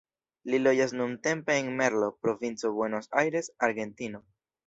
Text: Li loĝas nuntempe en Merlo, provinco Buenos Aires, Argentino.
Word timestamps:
Li 0.51 0.59
loĝas 0.61 0.93
nuntempe 1.01 1.57
en 1.65 1.69
Merlo, 1.81 2.09
provinco 2.27 2.73
Buenos 2.79 3.13
Aires, 3.25 3.53
Argentino. 3.69 4.25